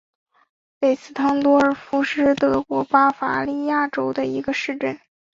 [0.79, 4.99] 韦斯滕多尔夫是德国巴伐利亚州的一个市镇。